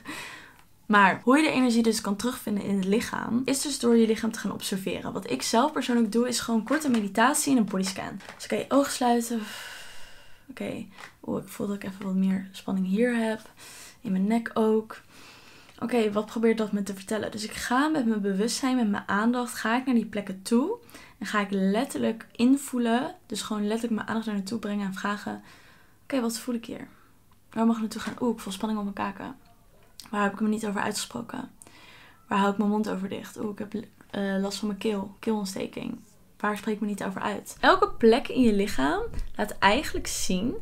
Maar 0.93 1.21
hoe 1.23 1.37
je 1.37 1.43
de 1.43 1.51
energie 1.51 1.83
dus 1.83 2.01
kan 2.01 2.15
terugvinden 2.15 2.63
in 2.63 2.75
het 2.75 2.85
lichaam, 2.85 3.41
is 3.45 3.61
dus 3.61 3.79
door 3.79 3.95
je 3.95 4.07
lichaam 4.07 4.31
te 4.31 4.39
gaan 4.39 4.51
observeren. 4.51 5.13
Wat 5.13 5.29
ik 5.29 5.41
zelf 5.41 5.71
persoonlijk 5.71 6.11
doe, 6.11 6.27
is 6.27 6.39
gewoon 6.39 6.63
korte 6.63 6.89
meditatie 6.89 7.51
en 7.51 7.57
een 7.57 7.65
bodyscan. 7.65 8.19
Dus 8.35 8.47
kan 8.47 8.57
je 8.57 8.65
ogen 8.67 8.91
sluiten. 8.91 9.41
Oké, 10.49 10.87
okay. 11.21 11.41
ik 11.41 11.47
voel 11.47 11.67
dat 11.67 11.75
ik 11.75 11.83
even 11.83 12.05
wat 12.05 12.13
meer 12.13 12.49
spanning 12.51 12.87
hier 12.87 13.15
heb. 13.15 13.41
In 14.01 14.11
mijn 14.11 14.27
nek 14.27 14.51
ook. 14.53 15.01
Oké, 15.79 16.11
wat 16.11 16.25
probeert 16.25 16.57
dat 16.57 16.71
me 16.71 16.83
te 16.83 16.95
vertellen? 16.95 17.31
Dus 17.31 17.43
ik 17.43 17.53
ga 17.53 17.87
met 17.87 18.05
mijn 18.05 18.21
bewustzijn, 18.21 18.75
met 18.75 18.89
mijn 18.89 19.07
aandacht, 19.07 19.53
ga 19.53 19.77
ik 19.77 19.85
naar 19.85 19.95
die 19.95 20.05
plekken 20.05 20.41
toe. 20.41 20.77
En 21.17 21.25
ga 21.25 21.39
ik 21.39 21.51
letterlijk 21.51 22.27
invoelen. 22.31 23.15
Dus 23.25 23.41
gewoon 23.41 23.67
letterlijk 23.67 23.93
mijn 23.93 24.07
aandacht 24.07 24.25
naar 24.25 24.35
naartoe 24.35 24.59
brengen 24.59 24.87
en 24.87 24.93
vragen. 24.93 25.41
Oké, 26.03 26.21
wat 26.21 26.39
voel 26.39 26.55
ik 26.55 26.65
hier? 26.65 26.87
Waar 27.51 27.65
mag 27.65 27.75
ik 27.75 27.81
naartoe 27.81 28.01
gaan? 28.01 28.15
Oeh, 28.21 28.33
ik 28.33 28.39
voel 28.39 28.53
spanning 28.53 28.79
op 28.79 28.85
mijn 28.95 29.13
kaken. 29.13 29.42
Waar 30.13 30.23
heb 30.23 30.33
ik 30.33 30.39
me 30.39 30.47
niet 30.47 30.65
over 30.65 30.81
uitgesproken? 30.81 31.49
Waar 32.27 32.39
hou 32.39 32.51
ik 32.51 32.57
mijn 32.57 32.69
mond 32.69 32.89
over 32.89 33.09
dicht? 33.09 33.39
Oeh, 33.39 33.51
ik 33.51 33.59
heb 33.59 33.73
uh, 33.73 34.41
last 34.41 34.57
van 34.57 34.67
mijn 34.67 34.79
keel, 34.79 35.15
keelontsteking. 35.19 35.99
Waar 36.39 36.57
spreek 36.57 36.75
ik 36.75 36.81
me 36.81 36.87
niet 36.87 37.03
over 37.03 37.21
uit? 37.21 37.57
Elke 37.59 37.89
plek 37.89 38.27
in 38.27 38.41
je 38.41 38.53
lichaam 38.53 39.01
laat 39.35 39.57
eigenlijk 39.57 40.07
zien 40.07 40.55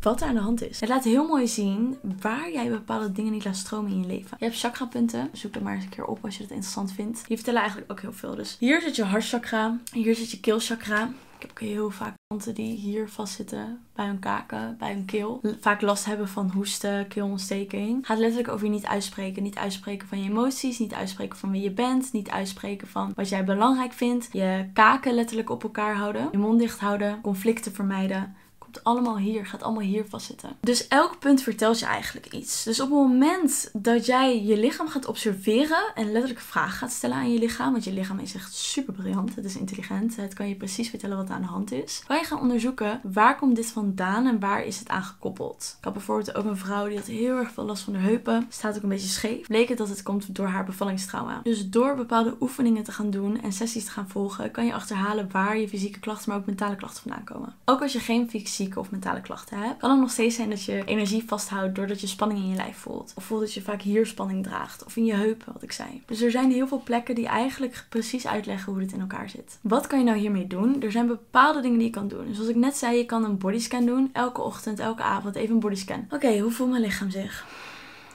wat 0.00 0.20
er 0.20 0.28
aan 0.28 0.34
de 0.34 0.40
hand 0.40 0.62
is. 0.62 0.80
Het 0.80 0.88
laat 0.88 1.04
heel 1.04 1.26
mooi 1.26 1.48
zien 1.48 1.98
waar 2.20 2.52
jij 2.52 2.70
bepaalde 2.70 3.12
dingen 3.12 3.32
niet 3.32 3.44
laat 3.44 3.56
stromen 3.56 3.90
in 3.90 4.00
je 4.00 4.06
leven. 4.06 4.36
Je 4.38 4.44
hebt 4.44 4.58
chakrapunten. 4.58 5.30
Zoek 5.32 5.54
er 5.54 5.62
maar 5.62 5.74
eens 5.74 5.84
een 5.84 5.90
keer 5.90 6.04
op 6.04 6.24
als 6.24 6.34
je 6.36 6.42
dat 6.42 6.50
interessant 6.50 6.92
vindt. 6.92 7.26
Die 7.26 7.36
vertellen 7.36 7.60
eigenlijk 7.60 7.90
ook 7.90 8.00
heel 8.00 8.12
veel. 8.12 8.34
Dus 8.34 8.56
hier 8.58 8.80
zit 8.80 8.96
je 8.96 9.04
hartchakra. 9.04 9.78
Hier 9.92 10.14
zit 10.14 10.30
je 10.30 10.40
keelchakra. 10.40 11.12
Ik 11.40 11.46
heb 11.46 11.50
ook 11.50 11.68
heel 11.68 11.90
vaak 11.90 12.14
klanten 12.26 12.54
die 12.54 12.76
hier 12.76 13.08
vastzitten 13.08 13.80
bij 13.94 14.06
hun 14.06 14.18
kaken, 14.18 14.76
bij 14.78 14.92
hun 14.92 15.04
keel. 15.04 15.40
Vaak 15.60 15.80
last 15.80 16.04
hebben 16.04 16.28
van 16.28 16.50
hoesten, 16.50 17.08
keelontsteking. 17.08 18.06
Gaat 18.06 18.18
letterlijk 18.18 18.48
over 18.48 18.66
je 18.66 18.72
niet 18.72 18.86
uitspreken. 18.86 19.42
Niet 19.42 19.56
uitspreken 19.56 20.08
van 20.08 20.22
je 20.22 20.28
emoties, 20.28 20.78
niet 20.78 20.94
uitspreken 20.94 21.38
van 21.38 21.50
wie 21.50 21.62
je 21.62 21.70
bent, 21.70 22.12
niet 22.12 22.30
uitspreken 22.30 22.88
van 22.88 23.12
wat 23.14 23.28
jij 23.28 23.44
belangrijk 23.44 23.92
vindt. 23.92 24.28
Je 24.32 24.66
kaken 24.72 25.14
letterlijk 25.14 25.50
op 25.50 25.62
elkaar 25.62 25.96
houden, 25.96 26.28
je 26.32 26.38
mond 26.38 26.58
dicht 26.58 26.80
houden, 26.80 27.20
conflicten 27.20 27.72
vermijden 27.72 28.34
allemaal 28.82 29.18
hier, 29.18 29.46
gaat 29.46 29.62
allemaal 29.62 29.82
hier 29.82 30.04
vastzitten. 30.08 30.56
Dus 30.60 30.88
elk 30.88 31.18
punt 31.18 31.42
vertelt 31.42 31.78
je 31.78 31.86
eigenlijk 31.86 32.32
iets. 32.32 32.64
Dus 32.64 32.80
op 32.80 32.90
het 32.90 32.98
moment 32.98 33.70
dat 33.72 34.06
jij 34.06 34.44
je 34.44 34.56
lichaam 34.56 34.88
gaat 34.88 35.06
observeren 35.06 35.92
en 35.94 36.12
letterlijk 36.12 36.40
vragen 36.40 36.78
gaat 36.78 36.92
stellen 36.92 37.16
aan 37.16 37.32
je 37.32 37.38
lichaam, 37.38 37.72
want 37.72 37.84
je 37.84 37.92
lichaam 37.92 38.18
is 38.18 38.34
echt 38.34 38.54
super 38.54 38.92
briljant, 38.92 39.34
het 39.34 39.44
is 39.44 39.56
intelligent, 39.56 40.16
het 40.16 40.34
kan 40.34 40.48
je 40.48 40.54
precies 40.54 40.90
vertellen 40.90 41.16
wat 41.16 41.28
er 41.28 41.34
aan 41.34 41.40
de 41.40 41.46
hand 41.46 41.72
is, 41.72 42.02
kan 42.06 42.16
je 42.16 42.24
gaan 42.24 42.40
onderzoeken 42.40 43.00
waar 43.02 43.36
komt 43.36 43.56
dit 43.56 43.66
vandaan 43.66 44.26
en 44.26 44.40
waar 44.40 44.64
is 44.64 44.78
het 44.78 44.88
aan 44.88 45.02
gekoppeld. 45.02 45.74
Ik 45.78 45.84
had 45.84 45.92
bijvoorbeeld 45.92 46.34
ook 46.34 46.44
een 46.44 46.56
vrouw 46.56 46.88
die 46.88 46.96
had 46.96 47.06
heel 47.06 47.36
erg 47.36 47.52
veel 47.52 47.64
last 47.64 47.82
van 47.82 47.92
de 47.92 47.98
heupen, 47.98 48.46
staat 48.48 48.76
ook 48.76 48.82
een 48.82 48.88
beetje 48.88 49.08
scheef. 49.08 49.46
Bleek 49.46 49.68
het 49.68 49.78
dat 49.78 49.88
het 49.88 50.02
komt 50.02 50.34
door 50.34 50.46
haar 50.46 50.64
bevallingstrauma. 50.64 51.40
Dus 51.42 51.70
door 51.70 51.96
bepaalde 51.96 52.36
oefeningen 52.40 52.84
te 52.84 52.92
gaan 52.92 53.10
doen 53.10 53.42
en 53.42 53.52
sessies 53.52 53.84
te 53.84 53.90
gaan 53.90 54.08
volgen, 54.08 54.50
kan 54.50 54.66
je 54.66 54.74
achterhalen 54.74 55.30
waar 55.30 55.58
je 55.58 55.68
fysieke 55.68 56.00
klachten, 56.00 56.30
maar 56.30 56.38
ook 56.38 56.46
mentale 56.46 56.76
klachten 56.76 57.02
vandaan 57.02 57.24
komen. 57.24 57.54
Ook 57.64 57.82
als 57.82 57.92
je 57.92 57.98
geen 58.00 58.30
of 58.68 58.90
mentale 58.90 59.20
klachten 59.20 59.58
hebt, 59.58 59.78
kan 59.78 59.90
het 59.90 60.00
nog 60.00 60.10
steeds 60.10 60.36
zijn 60.36 60.50
dat 60.50 60.64
je 60.64 60.84
energie 60.84 61.24
vasthoudt 61.26 61.74
doordat 61.74 62.00
je 62.00 62.06
spanning 62.06 62.40
in 62.40 62.48
je 62.48 62.56
lijf 62.56 62.76
voelt. 62.76 63.12
Of 63.16 63.24
voelt 63.24 63.40
dat 63.40 63.54
je 63.54 63.62
vaak 63.62 63.82
hier 63.82 64.06
spanning 64.06 64.42
draagt. 64.42 64.84
Of 64.84 64.96
in 64.96 65.04
je 65.04 65.14
heupen, 65.14 65.52
wat 65.52 65.62
ik 65.62 65.72
zei. 65.72 66.02
Dus 66.06 66.20
er 66.20 66.30
zijn 66.30 66.50
heel 66.50 66.66
veel 66.66 66.82
plekken 66.84 67.14
die 67.14 67.26
eigenlijk 67.26 67.86
precies 67.88 68.26
uitleggen 68.26 68.72
hoe 68.72 68.80
dit 68.80 68.92
in 68.92 69.00
elkaar 69.00 69.28
zit. 69.28 69.58
Wat 69.60 69.86
kan 69.86 69.98
je 69.98 70.04
nou 70.04 70.18
hiermee 70.18 70.46
doen? 70.46 70.82
Er 70.82 70.92
zijn 70.92 71.06
bepaalde 71.06 71.60
dingen 71.60 71.78
die 71.78 71.86
je 71.86 71.92
kan 71.92 72.08
doen. 72.08 72.26
Dus 72.26 72.34
zoals 72.34 72.50
ik 72.50 72.56
net 72.56 72.76
zei, 72.76 72.96
je 72.96 73.04
kan 73.04 73.24
een 73.24 73.38
bodyscan 73.38 73.86
doen. 73.86 74.10
Elke 74.12 74.40
ochtend, 74.40 74.78
elke 74.78 75.02
avond 75.02 75.34
even 75.34 75.54
een 75.54 75.60
bodyscan. 75.60 76.06
Oké, 76.10 76.38
hoe 76.38 76.50
voelt 76.50 76.70
mijn 76.70 76.82
lichaam 76.82 77.10
zich? 77.10 77.46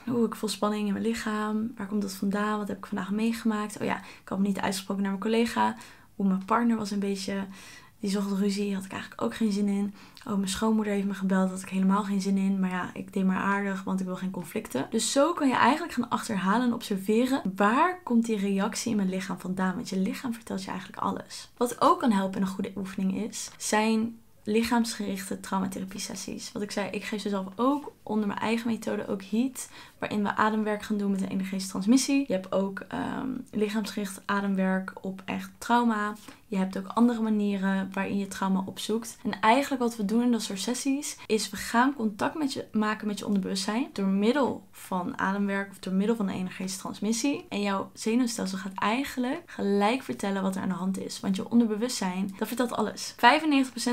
Oeh, 0.09 0.25
ik 0.25 0.35
voel 0.35 0.49
spanning 0.49 0.87
in 0.87 0.93
mijn 0.93 1.05
lichaam. 1.05 1.71
Waar 1.77 1.87
komt 1.87 2.01
dat 2.01 2.13
vandaan? 2.13 2.57
Wat 2.57 2.67
heb 2.67 2.77
ik 2.77 2.85
vandaag 2.85 3.11
meegemaakt? 3.11 3.77
Oh 3.79 3.85
ja, 3.85 3.97
ik 3.97 4.29
had 4.29 4.39
niet 4.39 4.59
uitgesproken 4.59 5.03
naar 5.03 5.11
mijn 5.11 5.23
collega. 5.23 5.75
Hoe 6.15 6.27
mijn 6.27 6.45
partner 6.45 6.77
was 6.77 6.91
een 6.91 6.99
beetje 6.99 7.45
die 8.05 8.13
zocht 8.13 8.39
ruzie, 8.39 8.75
had 8.75 8.85
ik 8.85 8.91
eigenlijk 8.91 9.21
ook 9.21 9.35
geen 9.35 9.51
zin 9.51 9.67
in. 9.67 9.93
Oh, 10.27 10.35
mijn 10.35 10.49
schoonmoeder 10.49 10.93
heeft 10.93 11.07
me 11.07 11.13
gebeld, 11.13 11.49
had 11.49 11.61
ik 11.61 11.69
helemaal 11.69 12.03
geen 12.03 12.21
zin 12.21 12.37
in. 12.37 12.59
Maar 12.59 12.69
ja, 12.69 12.89
ik 12.93 13.13
deed 13.13 13.25
maar 13.25 13.37
aardig, 13.37 13.83
want 13.83 13.99
ik 13.99 14.05
wil 14.05 14.15
geen 14.15 14.31
conflicten. 14.31 14.87
Dus 14.89 15.11
zo 15.11 15.33
kan 15.33 15.47
je 15.47 15.55
eigenlijk 15.55 15.93
gaan 15.93 16.09
achterhalen 16.09 16.67
en 16.67 16.73
observeren 16.73 17.41
waar 17.55 17.99
komt 18.03 18.25
die 18.25 18.37
reactie 18.37 18.91
in 18.91 18.97
mijn 18.97 19.09
lichaam 19.09 19.39
vandaan. 19.39 19.75
Want 19.75 19.89
je 19.89 19.99
lichaam 19.99 20.33
vertelt 20.33 20.63
je 20.63 20.69
eigenlijk 20.69 21.01
alles. 21.01 21.49
Wat 21.57 21.81
ook 21.81 21.99
kan 21.99 22.11
helpen 22.11 22.35
en 22.35 22.41
een 22.41 22.53
goede 22.53 22.71
oefening 22.75 23.15
is, 23.15 23.51
zijn 23.57 24.17
lichaamsgerichte 24.45 25.39
traumatherapie 25.39 25.99
sessies. 25.99 26.51
Wat 26.51 26.61
ik 26.61 26.71
zei, 26.71 26.89
ik 26.89 27.03
geef 27.03 27.21
ze 27.21 27.29
zelf 27.29 27.47
ook 27.55 27.91
onder 28.03 28.27
mijn 28.27 28.39
eigen 28.39 28.67
methode, 28.67 29.07
ook 29.07 29.23
HEAT, 29.23 29.69
waarin 29.99 30.23
we 30.23 30.35
ademwerk 30.35 30.83
gaan 30.83 30.97
doen 30.97 31.11
met 31.11 31.21
een 31.21 31.27
energetische 31.27 31.69
transmissie. 31.69 32.25
Je 32.27 32.33
hebt 32.33 32.51
ook 32.51 32.85
um, 33.19 33.45
lichaamsgericht 33.51 34.21
ademwerk 34.25 34.93
op 35.01 35.21
echt 35.25 35.49
trauma. 35.57 36.15
Je 36.47 36.57
hebt 36.57 36.77
ook 36.77 36.87
andere 36.87 37.21
manieren 37.21 37.89
waarin 37.93 38.17
je 38.17 38.27
trauma 38.27 38.63
opzoekt. 38.65 39.17
En 39.23 39.39
eigenlijk 39.39 39.81
wat 39.81 39.95
we 39.95 40.05
doen 40.05 40.21
in 40.21 40.31
dat 40.31 40.41
soort 40.41 40.59
sessies 40.59 41.17
is 41.27 41.49
we 41.49 41.57
gaan 41.57 41.93
contact 41.93 42.37
met 42.37 42.53
je 42.53 42.65
maken 42.71 43.07
met 43.07 43.19
je 43.19 43.25
onderbewustzijn 43.25 43.89
door 43.93 44.07
middel 44.07 44.63
van 44.71 45.19
ademwerk 45.19 45.71
of 45.71 45.79
door 45.79 45.93
middel 45.93 46.15
van 46.15 46.29
energetische 46.29 46.79
transmissie. 46.79 47.45
En 47.49 47.61
jouw 47.61 47.89
zenuwstelsel 47.93 48.57
gaat 48.57 48.73
eigenlijk 48.75 49.41
gelijk 49.45 50.03
vertellen 50.03 50.41
wat 50.41 50.55
er 50.55 50.61
aan 50.61 50.69
de 50.69 50.75
hand 50.75 50.99
is. 50.99 51.19
Want 51.19 51.35
je 51.35 51.49
onderbewustzijn, 51.49 52.33
dat 52.37 52.47
vertelt 52.47 52.71
alles. 52.71 53.15
95% 53.15 53.17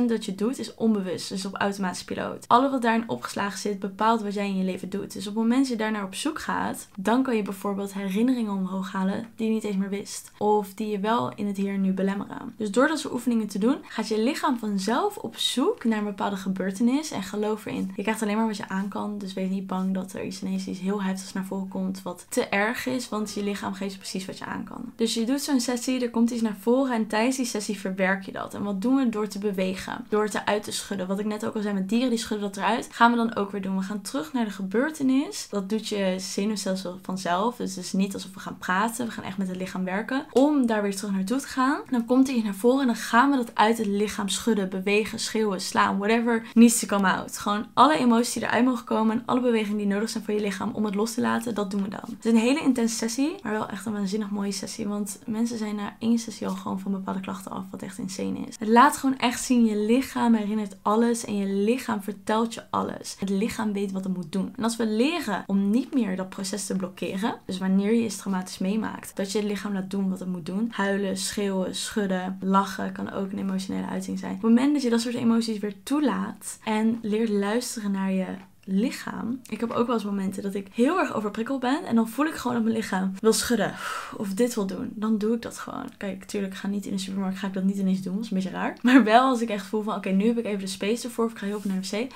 dat 0.07 0.25
je 0.25 0.35
doet 0.35 0.59
is 0.59 0.75
onbewust, 0.75 1.29
dus 1.29 1.47
op 1.47 1.55
automatische 1.55 2.05
piloot. 2.05 2.45
Alle 2.49 2.71
wat 2.71 2.83
daarin 2.83 3.09
opgeslagen 3.09 3.59
zit 3.59 3.79
bepaalt 3.79 4.23
wat 4.23 4.35
jij 4.35 4.47
in 4.47 4.57
je 4.57 4.65
leven 4.65 4.91
doet. 4.91 5.13
Dus 5.13 5.27
op 5.27 5.35
het 5.35 5.43
moment 5.43 5.61
dat 5.61 5.69
je 5.69 5.77
daar 5.77 5.93
naar 5.93 6.05
op 6.05 6.15
zoek 6.15 6.41
gaat, 6.41 6.89
dan 6.97 7.23
kan 7.23 7.37
je 7.37 7.43
bijvoorbeeld 7.43 7.95
herinneringen 7.95 8.53
omhoog 8.53 8.93
halen 8.93 9.27
die 9.37 9.47
je 9.47 9.53
niet 9.53 9.65
eens 9.65 9.77
meer 9.77 9.89
wist. 9.89 10.31
Of 10.39 10.75
die 10.75 10.89
je 10.89 11.01
wel 11.01 11.35
in 11.35 11.47
het 11.47 11.57
hier 11.57 11.75
en 11.75 11.81
nu 11.81 11.93
belemmeren. 11.93 12.42
Dus 12.57 12.71
door 12.71 12.89
dat 12.89 12.99
soort 12.99 13.15
oefeningen 13.15 13.47
te 13.49 13.59
doen, 13.59 13.77
gaat 13.83 14.09
je 14.09 14.23
lichaam 14.23 14.59
vanzelf 14.59 15.17
op 15.17 15.37
zoek 15.37 15.85
naar 15.85 15.99
een 15.99 16.05
bepaalde 16.05 16.37
gebeurtenis 16.37 17.11
en 17.11 17.23
geloof 17.23 17.67
erin. 17.67 17.93
Je 17.97 18.03
krijgt 18.03 18.23
alleen 18.23 18.37
maar 18.37 18.47
wat 18.47 18.57
je 18.57 18.69
aan 18.69 18.89
kan, 18.89 19.19
dus 19.19 19.33
wees 19.33 19.51
niet 19.51 19.67
bang 19.67 19.95
dat 19.95 20.13
er 20.13 20.25
iets 20.25 20.43
ineens 20.43 20.67
iets 20.67 20.81
heel 20.81 21.03
heftigs 21.03 21.33
naar 21.33 21.45
voren 21.45 21.69
komt 21.69 22.03
wat 22.03 22.27
te 22.29 22.47
erg 22.47 22.87
is, 22.87 23.09
want 23.09 23.33
je 23.35 23.45
lichaam 23.45 23.75
geeft 23.75 23.97
precies 23.97 24.27
wat 24.27 24.39
je 24.39 24.45
aan 24.45 24.65
kan. 24.65 24.93
Dus 24.97 25.15
je 25.15 25.25
doet 25.25 25.41
zo'n 25.41 25.61
sessie, 25.61 26.01
er 26.01 26.11
komt 26.11 26.31
iets 26.31 26.43
naar 26.43 26.57
voren 26.61 26.95
en 26.95 27.07
tijdens 27.07 27.37
die 27.37 27.47
sessie 27.47 27.79
verwerk 27.79 28.23
je 28.25 28.33
dat. 28.33 28.55
En 28.55 28.63
wat 28.63 28.83
doen 28.83 28.97
we 28.97 29.09
door 29.09 29.29
te 29.29 29.39
bewegen? 29.39 30.05
Door 30.09 30.25
het 30.25 30.35
eruit 30.35 30.63
te 30.63 30.73
schudden. 30.73 31.07
Wat 31.07 31.19
ik 31.19 31.27
net 31.27 31.47
ook 31.47 31.55
al 31.55 31.63
zei 31.63 31.75
met 31.75 31.89
dieren 31.89 32.11
die 32.11 32.19
schudden 32.19 32.53
dat 32.53 32.57
eruit, 32.57 32.89
gaan 32.93 33.11
we 33.11 33.17
dan 33.17 33.35
ook 33.35 33.51
weer 33.51 33.63
doen. 33.63 33.77
We 33.77 33.83
gaan 33.83 34.01
terug 34.01 34.33
naar 34.33 34.45
de 34.45 34.51
gebeurtenis. 34.51 35.47
Dat 35.51 35.69
doet 35.69 35.89
je 35.89 36.15
zenuwstelsel 36.19 36.99
vanzelf. 37.03 37.57
Dus 37.57 37.77
het 37.77 37.85
is 37.85 37.93
niet 37.93 38.15
alsof 38.15 38.35
we 38.35 38.41
gaan 38.41 38.59
praten. 38.59 39.07
We 39.07 39.13
gaan 39.13 39.25
echt 39.25 39.39
met 39.39 39.49
het 39.49 39.57
lichaam 39.57 39.85
werken. 39.85 40.27
Om 40.31 40.67
daar 40.67 40.83
weer 40.83 40.97
terug 40.97 41.13
naartoe 41.13 41.39
te 41.39 41.47
gaan. 41.47 41.81
dan 41.91 42.05
komt 42.05 42.29
hij 42.35 42.45
naar 42.45 42.55
voren 42.55 42.81
en 42.81 42.87
dan 42.87 42.97
gaan 42.97 43.31
we 43.31 43.37
dat 43.37 43.55
uit 43.55 43.79
het 43.79 43.87
lichaam 43.87 44.29
schudden, 44.29 44.69
bewegen, 44.69 45.19
schreeuwen, 45.19 45.61
slaan, 45.61 45.99
whatever 45.99 46.47
needs 46.55 46.79
to 46.79 46.87
come 46.87 47.13
out. 47.13 47.39
Gewoon 47.39 47.67
alle 47.75 47.97
emoties 47.97 48.33
die 48.33 48.43
eruit 48.43 48.65
mogen 48.65 48.85
komen 48.85 49.17
en 49.17 49.23
alle 49.27 49.41
bewegingen 49.41 49.79
die 49.79 49.87
nodig 49.87 50.09
zijn 50.09 50.25
voor 50.25 50.35
je 50.35 50.41
lichaam 50.41 50.71
om 50.75 50.85
het 50.85 50.95
los 50.95 51.15
te 51.15 51.21
laten, 51.21 51.55
dat 51.55 51.71
doen 51.71 51.83
we 51.83 51.89
dan. 51.89 52.01
Het 52.05 52.25
is 52.25 52.33
een 52.33 52.39
hele 52.39 52.61
intense 52.61 52.97
sessie, 52.97 53.35
maar 53.43 53.53
wel 53.53 53.69
echt 53.69 53.87
een 53.87 53.93
waanzinnig 53.93 54.31
mooie 54.31 54.53
sessie. 54.53 54.89
Want 54.89 55.19
mensen 55.27 55.59
zijn 55.59 55.75
na 55.75 55.97
één 55.99 56.19
sessie 56.19 56.47
al 56.47 56.55
gewoon 56.55 56.81
van 56.81 56.93
bepaalde 56.93 57.21
klachten 57.21 57.51
af, 57.51 57.65
wat 57.71 57.83
echt 57.83 57.99
insane 57.99 58.39
is. 58.39 58.57
Het 58.59 58.69
laat 58.69 58.97
gewoon 58.97 59.19
echt 59.19 59.45
zien, 59.45 59.65
je 59.65 59.77
lichaam 59.77 60.35
herinnert 60.35 60.77
alles 60.83 61.25
en 61.25 61.37
je 61.37 61.47
lichaam 61.47 62.03
vertelt 62.03 62.55
je 62.55 62.63
alles. 62.71 63.17
Het 63.19 63.31
lichaam 63.31 63.73
weet 63.73 63.93
wat 63.93 64.05
het 64.05 64.15
moet 64.15 64.33
doen. 64.33 64.53
En 64.57 64.65
als 64.65 64.77
we 64.77 64.87
leren 64.87 65.45
om 65.47 65.71
niet 65.71 65.95
meer 65.95 66.17
dat 66.17 66.29
proces 66.29 66.67
te 66.67 66.77
blokkeren, 66.77 67.41
dus 67.47 67.59
wanneer 67.59 67.93
je 67.93 68.05
iets 68.05 68.17
traumatisch 68.17 68.59
meemaakt, 68.59 69.17
dat 69.17 69.33
je 69.33 69.39
het 69.39 69.47
lichaam 69.47 69.73
laat 69.73 69.91
doen 69.91 70.11
wat 70.11 70.19
het 70.19 70.29
moet 70.29 70.47
doen. 70.47 70.69
Huilen, 70.71 71.17
schreeuwen, 71.17 71.75
schudden, 71.75 72.22
lachen 72.41 72.93
kan 72.93 73.11
ook 73.11 73.33
een 73.33 73.39
emotionele 73.39 73.87
uiting 73.87 74.19
zijn. 74.19 74.35
Op 74.35 74.43
het 74.43 74.51
moment 74.51 74.73
dat 74.73 74.83
je 74.83 74.91
dat 74.91 75.01
soort 75.01 75.15
emoties 75.15 75.59
weer 75.59 75.83
toelaat 75.83 76.59
en 76.65 76.99
leert 77.03 77.29
luisteren 77.29 77.91
naar 77.91 78.13
je 78.13 78.27
lichaam. 78.65 79.41
Ik 79.49 79.61
heb 79.61 79.71
ook 79.71 79.87
wel 79.87 79.95
eens 79.95 80.05
momenten 80.05 80.43
dat 80.43 80.55
ik 80.55 80.69
heel 80.73 80.99
erg 80.99 81.15
overprikkeld 81.15 81.61
ben. 81.61 81.85
En 81.85 81.95
dan 81.95 82.09
voel 82.09 82.27
ik 82.27 82.35
gewoon 82.35 82.57
dat 82.57 82.65
mijn 82.65 82.77
lichaam 82.77 83.13
wil 83.21 83.33
schudden. 83.33 83.75
Of 84.17 84.29
dit 84.29 84.55
wil 84.55 84.67
doen. 84.67 84.93
Dan 84.95 85.19
doe 85.19 85.35
ik 85.35 85.43
dat 85.43 85.59
gewoon. 85.59 85.89
Kijk, 85.97 86.19
natuurlijk, 86.19 86.53
ik 86.53 86.59
ga 86.59 86.69
niet 86.69 86.87
in 86.87 86.93
de 86.93 86.99
supermarkt. 86.99 87.39
Ga 87.39 87.47
ik 87.47 87.53
dat 87.53 87.65
niet 87.65 87.77
ineens 87.77 88.03
doen. 88.03 88.15
Dat 88.15 88.25
is 88.25 88.31
een 88.31 88.37
beetje 88.37 88.53
raar. 88.53 88.77
Maar 88.83 89.05
wel 89.05 89.29
als 89.29 89.41
ik 89.41 89.49
echt 89.49 89.67
voel 89.67 89.83
van, 89.83 89.95
oké, 89.95 90.09
nu 90.09 90.27
heb 90.27 90.39
ik 90.39 90.45
even 90.45 90.61
de 90.61 90.67
space 90.67 91.05
ervoor. 91.07 91.25
Of 91.25 91.31
ik 91.31 91.39
ga 91.39 91.47
heel 91.47 91.61
veel 91.61 91.71
naar 91.71 91.81
de 91.81 91.89
wc. 91.89 92.13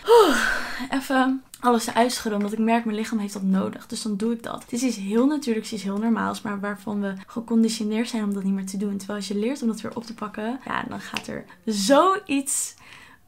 even 0.90 1.42
alles 1.60 1.86
eruit 1.86 2.12
schudden. 2.12 2.40
Omdat 2.40 2.58
ik 2.58 2.64
merk, 2.64 2.84
mijn 2.84 2.96
lichaam 2.96 3.18
heeft 3.18 3.32
dat 3.32 3.42
nodig. 3.42 3.86
Dus 3.86 4.02
dan 4.02 4.16
doe 4.16 4.32
ik 4.32 4.42
dat. 4.42 4.62
Het 4.62 4.72
is 4.72 4.82
iets 4.82 4.96
heel 4.96 5.26
natuurlijks, 5.26 5.72
iets 5.72 5.82
heel 5.82 5.98
normaals. 5.98 6.42
Maar 6.42 6.60
waarvan 6.60 7.00
we 7.00 7.14
geconditioneerd 7.26 8.08
zijn 8.08 8.24
om 8.24 8.34
dat 8.34 8.44
niet 8.44 8.54
meer 8.54 8.66
te 8.66 8.76
doen. 8.76 8.96
Terwijl 8.96 9.18
als 9.18 9.28
je 9.28 9.38
leert 9.38 9.62
om 9.62 9.68
dat 9.68 9.80
weer 9.80 9.96
op 9.96 10.04
te 10.04 10.14
pakken. 10.14 10.60
Ja, 10.64 10.84
dan 10.88 11.00
gaat 11.00 11.26
er 11.26 11.44
zoiets 11.64 12.74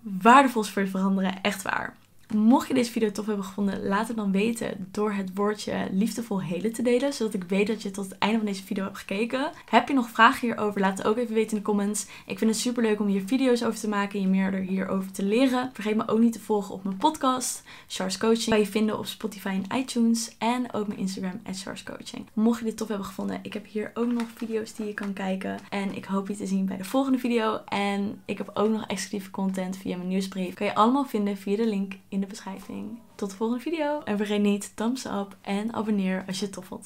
waardevols 0.01 0.71
voor 0.71 0.83
je 0.83 0.89
veranderen. 0.89 1.43
Echt 1.43 1.63
waar. 1.63 1.97
Mocht 2.35 2.69
je 2.69 2.75
deze 2.75 2.91
video 2.91 3.11
tof 3.11 3.27
hebben 3.27 3.45
gevonden, 3.45 3.87
laat 3.87 4.09
het 4.09 4.17
dan 4.17 4.33
weten 4.33 4.89
door 4.91 5.13
het 5.13 5.31
woordje 5.35 5.89
liefdevol 5.91 6.43
helen 6.43 6.73
te 6.73 6.83
delen. 6.83 7.13
Zodat 7.13 7.35
ik 7.35 7.45
weet 7.45 7.67
dat 7.67 7.83
je 7.83 7.91
tot 7.91 8.05
het 8.05 8.19
einde 8.19 8.37
van 8.37 8.47
deze 8.47 8.65
video 8.65 8.85
hebt 8.85 8.99
gekeken. 8.99 9.51
Heb 9.71 9.89
je 9.89 9.95
nog 9.95 10.09
vragen 10.09 10.49
hierover? 10.49 10.81
Laat 10.81 10.99
het 10.99 11.07
ook 11.07 11.17
even 11.17 11.35
weten 11.35 11.51
in 11.51 11.57
de 11.57 11.63
comments. 11.63 12.07
Ik 12.27 12.39
vind 12.39 12.51
het 12.51 12.61
super 12.61 12.83
leuk 12.83 13.01
om 13.01 13.07
hier 13.07 13.23
video's 13.27 13.63
over 13.63 13.81
te 13.81 13.89
maken 13.89 14.15
en 14.15 14.21
je 14.21 14.29
meer 14.29 14.53
hierover 14.53 15.13
te 15.13 15.25
leren. 15.25 15.71
Vergeet 15.73 15.97
me 15.97 16.09
ook 16.09 16.19
niet 16.19 16.33
te 16.33 16.41
volgen 16.41 16.75
op 16.75 16.85
mijn 16.85 16.97
podcast, 16.97 17.63
Charles 17.87 18.19
Coaching. 18.19 18.49
Kan 18.49 18.59
je 18.59 18.67
vinden 18.67 18.99
op 18.99 19.07
Spotify 19.07 19.61
en 19.63 19.79
iTunes. 19.79 20.37
En 20.39 20.73
ook 20.73 20.87
mijn 20.87 20.99
Instagram, 20.99 21.41
Charles 21.53 21.83
Coaching. 21.83 22.27
Mocht 22.33 22.59
je 22.59 22.65
dit 22.65 22.77
tof 22.77 22.89
hebben 22.89 23.07
gevonden, 23.07 23.39
ik 23.43 23.53
heb 23.53 23.67
hier 23.67 23.91
ook 23.95 24.13
nog 24.13 24.27
video's 24.35 24.75
die 24.75 24.87
je 24.87 24.95
kan 24.95 25.13
kijken. 25.13 25.59
En 25.71 25.97
ik 25.97 26.05
hoop 26.05 26.29
je 26.29 26.37
te 26.37 26.47
zien 26.47 26.67
bij 26.67 26.77
de 26.77 26.85
volgende 26.85 27.19
video. 27.19 27.61
En 27.65 28.21
ik 28.25 28.39
heb 28.39 28.51
ook 28.55 28.71
nog 28.71 28.87
exclusieve 28.87 29.31
content 29.31 29.77
via 29.77 29.97
mijn 29.97 30.09
nieuwsbrief. 30.09 30.55
Kan 30.55 30.67
je 30.67 30.75
allemaal 30.75 31.05
vinden 31.05 31.37
via 31.37 31.57
de 31.57 31.67
link 31.67 31.95
in 32.19 32.25
de 32.25 32.31
beschrijving. 32.31 32.99
Tot 33.15 33.31
de 33.31 33.37
volgende 33.37 33.63
video. 33.63 34.03
En 34.05 34.17
vergeet 34.17 34.41
niet 34.41 34.77
thumbs 34.77 35.05
up 35.05 35.37
en 35.41 35.73
abonneer 35.73 36.25
als 36.27 36.39
je 36.39 36.45
het 36.45 36.55
tof 36.55 36.65
vond. 36.65 36.77